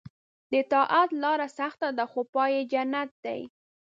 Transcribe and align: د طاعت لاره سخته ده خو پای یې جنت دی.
د 0.51 0.53
طاعت 0.71 1.09
لاره 1.23 1.47
سخته 1.59 1.87
ده 1.97 2.05
خو 2.11 2.21
پای 2.33 2.51
یې 2.57 2.61
جنت 2.71 3.09
دی. 3.25 3.41